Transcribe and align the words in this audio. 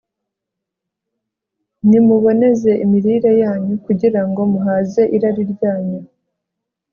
Nimuboneze 1.87 2.71
imirire 2.85 3.31
yanyu 3.41 3.75
Kugira 3.85 4.21
ngo 4.27 4.41
muhaze 4.51 5.01
irari 5.15 5.43
ryanyu 5.53 5.99